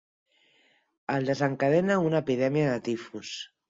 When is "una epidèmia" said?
2.09-2.69